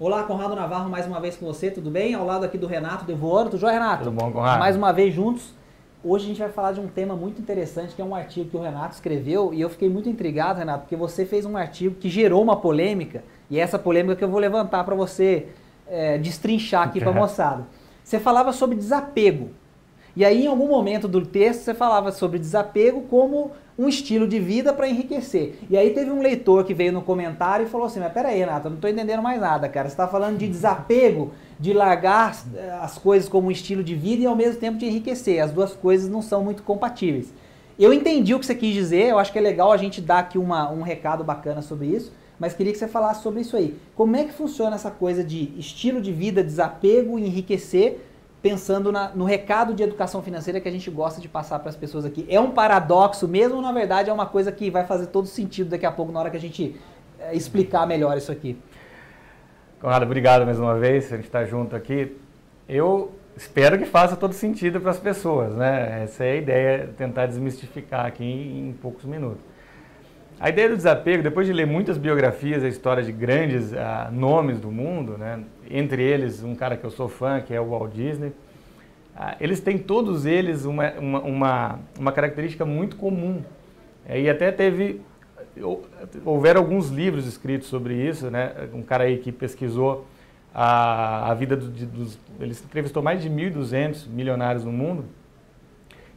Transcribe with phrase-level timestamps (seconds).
[0.00, 2.14] Olá, Conrado Navarro, mais uma vez com você, tudo bem?
[2.14, 4.04] Ao lado aqui do Renato Devoano, tudo jóia, Renato?
[4.04, 4.60] Tudo bom, Conrado?
[4.60, 5.52] Mais uma vez juntos.
[6.04, 8.56] Hoje a gente vai falar de um tema muito interessante, que é um artigo que
[8.56, 12.08] o Renato escreveu, e eu fiquei muito intrigado, Renato, porque você fez um artigo que
[12.08, 15.48] gerou uma polêmica, e é essa polêmica que eu vou levantar para você
[15.88, 17.66] é, destrinchar aqui para a moçada.
[18.04, 19.50] Você falava sobre desapego.
[20.18, 24.40] E aí, em algum momento do texto, você falava sobre desapego como um estilo de
[24.40, 25.60] vida para enriquecer.
[25.70, 28.66] E aí teve um leitor que veio no comentário e falou assim, mas peraí, Renato,
[28.66, 29.88] eu não estou entendendo mais nada, cara.
[29.88, 34.24] Você está falando de desapego, de largar eh, as coisas como um estilo de vida
[34.24, 35.40] e ao mesmo tempo de enriquecer.
[35.40, 37.32] As duas coisas não são muito compatíveis.
[37.78, 40.18] Eu entendi o que você quis dizer, eu acho que é legal a gente dar
[40.18, 43.76] aqui uma, um recado bacana sobre isso, mas queria que você falasse sobre isso aí.
[43.94, 48.07] Como é que funciona essa coisa de estilo de vida, desapego enriquecer
[48.48, 51.76] pensando na, no recado de educação financeira que a gente gosta de passar para as
[51.76, 52.26] pessoas aqui.
[52.30, 55.84] É um paradoxo mesmo na verdade é uma coisa que vai fazer todo sentido daqui
[55.84, 56.80] a pouco na hora que a gente
[57.20, 58.58] é, explicar melhor isso aqui?
[59.80, 62.16] Conrado, obrigado mais uma vez, a gente está junto aqui.
[62.66, 66.02] Eu espero que faça todo sentido para as pessoas, né?
[66.04, 69.42] Essa é a ideia, tentar desmistificar aqui em, em poucos minutos.
[70.40, 74.60] A ideia do desapego, depois de ler muitas biografias, a história de grandes uh, nomes
[74.60, 75.40] do mundo, né?
[75.68, 79.58] entre eles um cara que eu sou fã, que é o Walt Disney, uh, eles
[79.58, 83.42] têm todos eles uma, uma, uma, uma característica muito comum.
[84.06, 85.00] É, e até teve,
[86.24, 88.52] houveram alguns livros escritos sobre isso, né?
[88.72, 90.06] um cara aí que pesquisou
[90.54, 92.16] a, a vida do, de, dos...
[92.38, 95.04] Ele entrevistou mais de 1.200 milionários no mundo,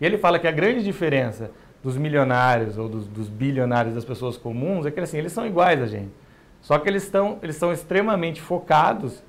[0.00, 1.52] e ele fala que a grande diferença
[1.88, 5.80] dos milionários ou dos, dos, bilionários das pessoas comuns é que assim, eles são iguais
[5.80, 6.10] a gente.
[6.60, 9.22] Só que eles estão eles são extremamente focados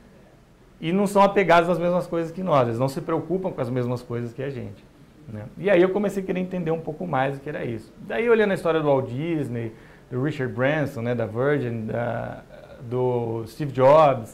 [0.81, 2.67] e não são apegados às mesmas coisas que nós.
[2.67, 4.83] Eles não se preocupam com as mesmas coisas que a gente.
[5.29, 5.45] Né?
[5.57, 7.93] E aí eu comecei a querer entender um pouco mais o que era isso.
[8.05, 9.71] Daí olhando a história do Walt Disney,
[10.11, 12.43] do Richard Branson, né, da Virgin, da,
[12.81, 14.33] do Steve Jobs,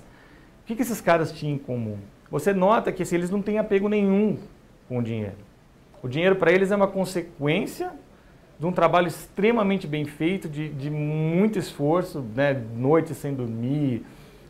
[0.64, 2.00] o que, que esses caras tinham em comum?
[2.32, 4.40] Você nota que assim, eles não têm apego nenhum
[4.90, 5.36] com o dinheiro.
[6.02, 7.92] O dinheiro para eles é uma consequência
[8.60, 14.06] de um trabalho extremamente bem feito, de, de muito esforço, né, noites sem dormir.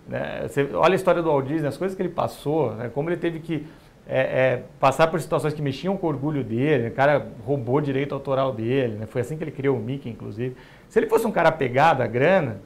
[0.08, 0.48] Né?
[0.48, 3.18] Você olha a história do Walt Disney, as coisas que ele passou, né, como ele
[3.18, 3.66] teve que
[4.08, 8.14] é, é, passar por situações que mexiam com o orgulho dele, o cara roubou direito
[8.14, 9.08] autoral dele, né?
[9.08, 10.56] foi assim que ele criou o Mickey, inclusive.
[10.88, 12.62] Se ele fosse um cara apegado à grana,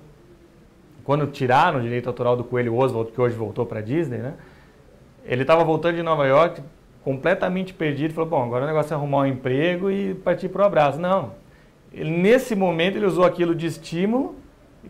[1.05, 4.33] quando tiraram o direito autoral do Coelho Oswald, que hoje voltou para a Disney, né?
[5.23, 6.61] ele estava voltando de Nova York,
[7.09, 10.65] completamente perdido, falou, bom, agora o negócio é arrumar um emprego e partir para o
[10.65, 10.99] abraço.
[10.99, 11.31] Não.
[11.91, 14.35] Ele, nesse momento ele usou aquilo de estímulo,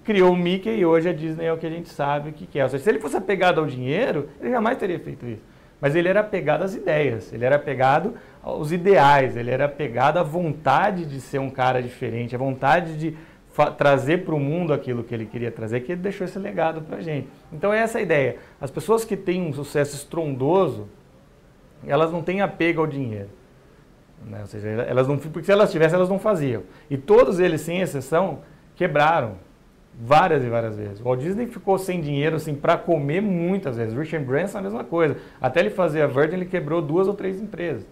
[0.04, 2.60] criou o Mickey e hoje a Disney é o que a gente sabe o que
[2.60, 2.64] é.
[2.64, 5.42] Ou seja, se ele fosse apegado ao dinheiro, ele jamais teria feito isso.
[5.80, 10.24] Mas ele era apegado às ideias, ele era apegado aos ideais, ele era apegado à
[10.24, 13.16] vontade de ser um cara diferente, à vontade de
[13.78, 16.98] trazer para o mundo aquilo que ele queria trazer, que ele deixou esse legado para
[16.98, 17.30] a gente.
[17.54, 18.36] Então é essa a ideia.
[18.60, 20.90] As pessoas que têm um sucesso estrondoso,
[21.86, 23.30] elas não têm apego ao dinheiro.
[24.26, 24.42] Né?
[24.42, 26.64] Ou seja, elas não, porque se elas tivessem, elas não faziam.
[26.90, 28.40] E todos eles, sem exceção,
[28.76, 29.36] quebraram
[30.00, 31.00] várias e várias vezes.
[31.00, 33.98] O Walt Disney ficou sem dinheiro assim, para comer muitas vezes.
[33.98, 35.18] Richard Branson a mesma coisa.
[35.42, 37.86] Até ele fazer a Virgin, ele quebrou duas ou três empresas.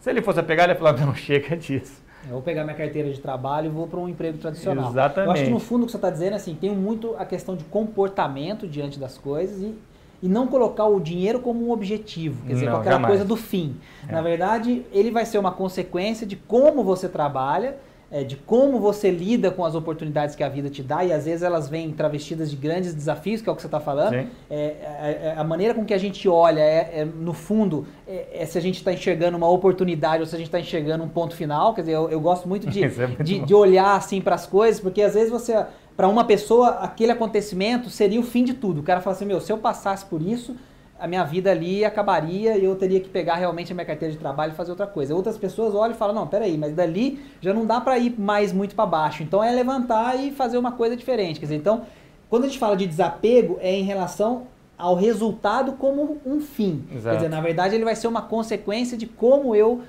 [0.00, 2.06] Se ele fosse pegar, ele ia falar, não, chega disso.
[2.24, 4.90] Eu vou pegar minha carteira de trabalho e vou para um emprego tradicional.
[4.90, 5.26] Exatamente.
[5.26, 7.24] Eu acho que no fundo o que você está dizendo é assim, tem muito a
[7.24, 9.74] questão de comportamento diante das coisas e
[10.22, 13.12] e não colocar o dinheiro como um objetivo, quer dizer, não, com aquela jamais.
[13.12, 13.76] coisa do fim.
[14.08, 14.12] É.
[14.12, 17.76] Na verdade, ele vai ser uma consequência de como você trabalha,
[18.10, 21.26] é, de como você lida com as oportunidades que a vida te dá, e às
[21.26, 24.14] vezes elas vêm travestidas de grandes desafios, que é o que você está falando.
[24.14, 28.44] É, é, é, a maneira com que a gente olha, é, é no fundo, é,
[28.46, 31.36] se a gente está enxergando uma oportunidade ou se a gente está enxergando um ponto
[31.36, 31.74] final.
[31.74, 34.80] Quer dizer, eu, eu gosto muito de, muito de, de olhar assim para as coisas,
[34.80, 35.66] porque às vezes você
[35.98, 38.80] para uma pessoa, aquele acontecimento seria o fim de tudo.
[38.80, 40.54] O cara fala assim: meu, se eu passasse por isso,
[40.98, 44.18] a minha vida ali acabaria e eu teria que pegar realmente a minha carteira de
[44.18, 45.14] trabalho e fazer outra coisa.
[45.14, 48.52] Outras pessoas olham e falam: não, peraí, mas dali já não dá para ir mais
[48.52, 49.22] muito para baixo.
[49.22, 51.38] Então é levantar e fazer uma coisa diferente.
[51.38, 51.82] Quer dizer, então,
[52.28, 56.84] quando a gente fala de desapego, é em relação ao resultado como um fim.
[56.90, 57.10] Exato.
[57.10, 59.82] Quer dizer, na verdade, ele vai ser uma consequência de como eu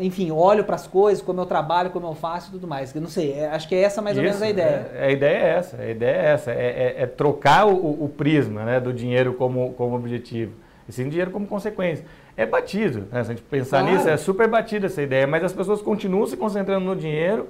[0.00, 2.94] enfim, olho para as coisas, como eu trabalho, como eu faço e tudo mais.
[2.94, 4.90] Eu não sei, é, acho que é essa mais ou menos a ideia.
[4.94, 8.08] É, a ideia é essa, a ideia é essa, é, é, é trocar o, o,
[8.08, 10.52] prisma né, do dinheiro como, como objetivo,
[10.88, 12.04] e sim dinheiro como consequência.
[12.36, 13.96] É batido, né, se a gente pensar claro.
[13.96, 17.48] nisso, é super batido essa ideia, mas as pessoas continuam se concentrando no dinheiro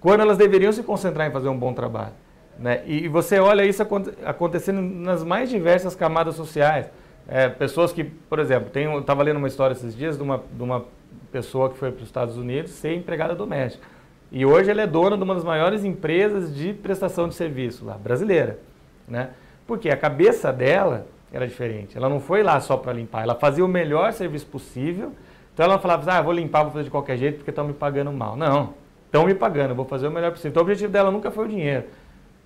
[0.00, 2.12] quando elas deveriam se concentrar em fazer um bom trabalho.
[2.58, 2.82] Né?
[2.86, 3.82] E você olha isso
[4.24, 6.86] acontecendo nas mais diversas camadas sociais.
[7.28, 10.62] É, pessoas que, por exemplo, tem, estava lendo uma história esses dias de uma, de
[10.62, 10.84] uma
[11.30, 13.86] pessoa que foi para os Estados Unidos ser empregada doméstica.
[14.30, 17.94] E hoje ela é dona de uma das maiores empresas de prestação de serviço lá,
[17.94, 18.58] brasileira.
[19.06, 19.30] Né?
[19.66, 21.96] Porque a cabeça dela era diferente.
[21.96, 25.12] Ela não foi lá só para limpar, ela fazia o melhor serviço possível.
[25.52, 27.74] Então ela falava, assim, ah, vou limpar, vou fazer de qualquer jeito porque estão me
[27.74, 28.36] pagando mal.
[28.36, 28.72] Não,
[29.04, 30.50] estão me pagando, vou fazer o melhor possível.
[30.50, 31.84] Então o objetivo dela nunca foi o dinheiro.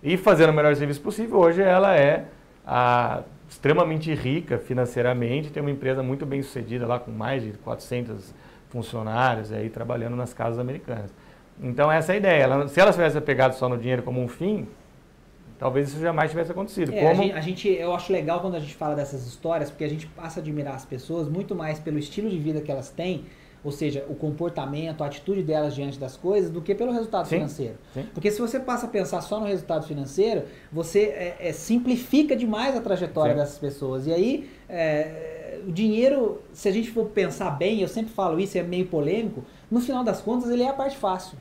[0.02, 2.24] E fazendo o melhor serviço possível, hoje ela é
[2.66, 8.34] a, extremamente rica financeiramente, tem uma empresa muito bem sucedida lá com mais de 400
[8.68, 11.12] funcionários aí trabalhando nas casas americanas.
[11.60, 12.42] Então essa é a ideia.
[12.42, 14.66] Ela, se ela tivesse pegado só no dinheiro como um fim,
[15.58, 16.92] talvez isso jamais tivesse acontecido.
[16.92, 17.10] É, como...
[17.10, 19.88] a, gente, a, gente, eu acho legal quando a gente fala dessas histórias, porque a
[19.88, 23.24] gente passa a admirar as pessoas muito mais pelo estilo de vida que elas têm
[23.66, 27.34] ou seja, o comportamento, a atitude delas diante das coisas, do que pelo resultado sim,
[27.34, 27.74] financeiro.
[27.92, 28.06] Sim.
[28.14, 32.76] Porque se você passa a pensar só no resultado financeiro, você é, é, simplifica demais
[32.76, 33.40] a trajetória sim.
[33.40, 34.06] dessas pessoas.
[34.06, 38.56] E aí, é, o dinheiro, se a gente for pensar bem, eu sempre falo isso,
[38.56, 41.36] é meio polêmico, no final das contas ele é a parte fácil.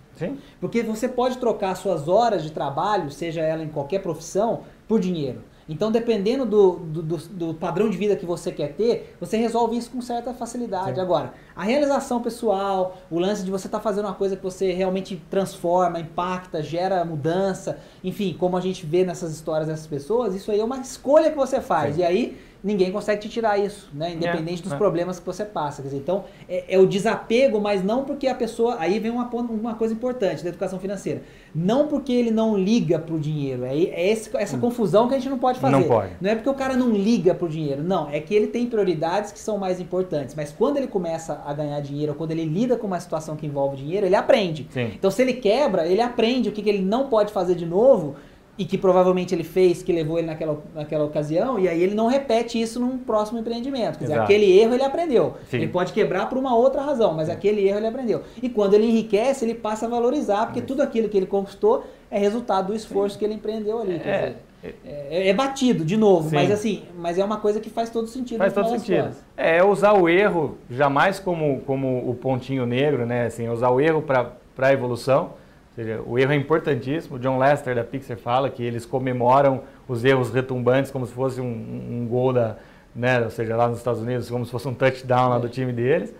[0.59, 5.43] Porque você pode trocar suas horas de trabalho, seja ela em qualquer profissão, por dinheiro.
[5.67, 9.75] Então, dependendo do, do, do, do, padrão de vida que você quer ter, você resolve
[9.75, 10.95] isso com certa facilidade.
[10.95, 11.01] Sim.
[11.01, 14.73] Agora, a realização pessoal, o lance de você estar tá fazendo uma coisa que você
[14.73, 20.51] realmente transforma, impacta, gera mudança, enfim, como a gente vê nessas histórias dessas pessoas, isso
[20.51, 21.95] aí é uma escolha que você faz.
[21.95, 22.01] Sim.
[22.01, 24.13] E aí ninguém consegue te tirar isso, né?
[24.13, 24.75] Independente é, dos é.
[24.75, 25.83] problemas que você passa.
[25.83, 28.77] Quer dizer, então, é, é, o desapego, mas não porque a pessoa.
[28.79, 31.21] Aí vem uma, uma coisa importante da educação financeira.
[31.53, 33.63] Não porque ele não liga pro dinheiro.
[33.63, 34.61] É, é esse, essa hum.
[34.61, 35.75] confusão que a gente não pode fazer.
[35.75, 36.13] Não pode.
[36.19, 37.83] Não é porque o cara não liga pro dinheiro.
[37.83, 40.33] Não, é que ele tem prioridades que são mais importantes.
[40.33, 43.77] Mas quando ele começa a ganhar dinheiro, quando ele lida com uma situação que envolve
[43.77, 44.67] dinheiro, ele aprende.
[44.71, 44.91] Sim.
[44.95, 48.15] Então, se ele quebra, ele aprende o que, que ele não pode fazer de novo
[48.57, 52.07] e que provavelmente ele fez, que levou ele naquela, naquela ocasião, e aí ele não
[52.07, 53.99] repete isso num próximo empreendimento.
[53.99, 55.35] Quer dizer, aquele erro ele aprendeu.
[55.49, 55.57] Sim.
[55.57, 57.33] Ele pode quebrar por uma outra razão, mas Sim.
[57.33, 58.21] aquele erro ele aprendeu.
[58.41, 62.17] E quando ele enriquece, ele passa a valorizar, porque tudo aquilo que ele conquistou é
[62.17, 63.19] resultado do esforço Sim.
[63.19, 63.95] que ele empreendeu ali.
[63.95, 64.37] É, dizer,
[64.85, 68.37] é, é, batido, de novo, mas assim, mas é uma coisa que faz todo sentido.
[68.37, 69.11] Faz todo sentido.
[69.35, 73.25] É, usar o erro jamais como, como o pontinho negro, né?
[73.25, 75.33] Assim, usar o erro para a evolução
[75.75, 77.17] seja, o erro é importantíssimo.
[77.17, 81.41] O John Lester da Pixar fala que eles comemoram os erros retumbantes como se fosse
[81.41, 82.55] um, um gol da,
[82.95, 85.73] né, ou seja, lá nos Estados Unidos, como se fosse um touchdown lá do time
[85.73, 86.15] deles.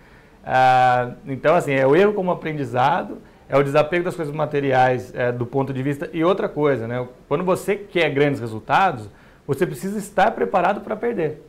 [0.46, 5.32] Ah, então, assim, é o erro como aprendizado, é o desapego das coisas materiais é,
[5.32, 6.10] do ponto de vista.
[6.12, 9.10] E outra coisa, né, quando você quer grandes resultados,
[9.46, 11.42] você precisa estar preparado para perder.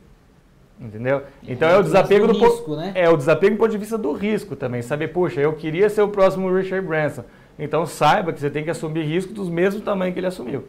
[0.79, 1.23] Entendeu?
[1.43, 2.93] Então é, é o desapego do, do risco, né?
[2.95, 4.83] É o desapego do ponto de vista do risco também.
[4.83, 7.25] Saber, puxa, eu queria ser o próximo Richard Branson.
[7.59, 10.65] Então saiba que você tem que assumir risco dos mesmos tamanhos que ele assumiu.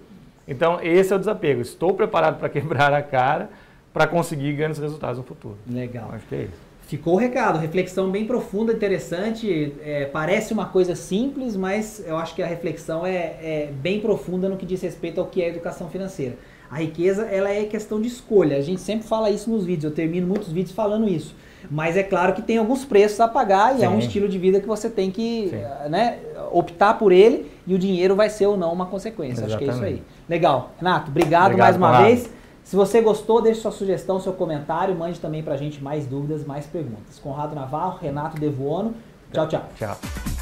[0.47, 1.59] Então esse é o desapego.
[1.59, 3.49] Estou preparado para quebrar a cara
[3.93, 5.57] para conseguir grandes resultados no futuro.
[5.69, 6.09] Legal.
[6.13, 6.66] Acho que é isso.
[6.87, 9.73] Ficou o recado, reflexão bem profunda, interessante.
[9.83, 14.47] É, parece uma coisa simples, mas eu acho que a reflexão é, é, bem profunda
[14.47, 16.37] no que diz respeito ao que é educação financeira.
[16.71, 18.55] A riqueza ela é questão de escolha.
[18.55, 19.83] A gente sempre fala isso nos vídeos.
[19.83, 21.35] Eu termino muitos vídeos falando isso.
[21.69, 23.85] Mas é claro que tem alguns preços a pagar e Sim.
[23.85, 25.51] é um estilo de vida que você tem que
[25.89, 26.19] né,
[26.53, 29.43] optar por ele e o dinheiro vai ser ou não uma consequência.
[29.43, 29.69] Exatamente.
[29.69, 30.03] Acho que é isso aí.
[30.29, 30.71] Legal.
[30.77, 32.05] Renato, obrigado, obrigado mais uma Conrado.
[32.05, 32.36] vez.
[32.67, 36.65] Se você gostou, deixe sua sugestão, seu comentário, mande também pra gente mais dúvidas, mais
[36.65, 37.17] perguntas.
[37.17, 38.93] Conrado Navarro, Renato Devuono.
[39.31, 39.63] Tchau, tchau.
[39.77, 40.36] Tchau.